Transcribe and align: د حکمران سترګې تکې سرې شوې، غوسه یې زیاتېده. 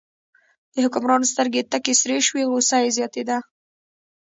د 0.73 0.75
حکمران 0.85 1.21
سترګې 1.31 1.61
تکې 1.71 1.93
سرې 2.01 2.17
شوې، 2.27 2.43
غوسه 2.49 2.77
یې 2.83 2.89
زیاتېده. 2.97 3.37